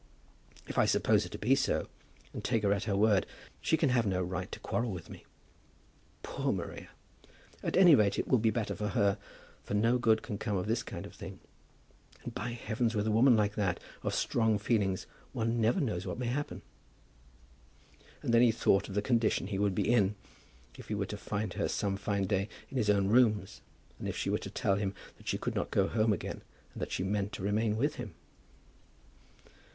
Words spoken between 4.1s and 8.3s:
right to quarrel with me. Poor Maria! at any rate it